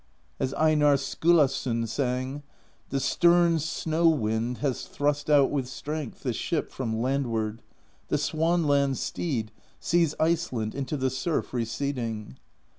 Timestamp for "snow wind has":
3.59-4.85